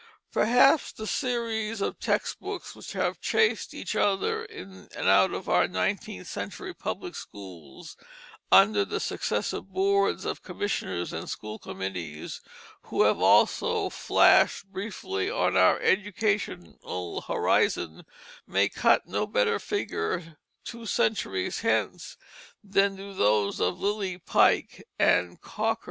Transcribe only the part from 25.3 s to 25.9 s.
Cocker.